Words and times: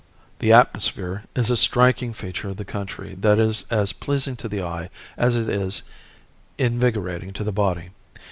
The 0.39 0.51
atmosphere 0.51 1.25
is 1.35 1.51
a 1.51 1.55
striking 1.55 2.11
feature 2.11 2.49
of 2.49 2.57
the 2.57 2.65
country 2.65 3.13
that 3.19 3.37
is 3.37 3.65
as 3.69 3.93
pleasing 3.93 4.35
to 4.37 4.49
the 4.49 4.63
eye 4.63 4.89
as 5.15 5.35
it 5.35 5.47
is 5.47 5.83
invigorating 6.57 7.33
to 7.33 7.43
the 7.43 7.51
body. 7.51 7.91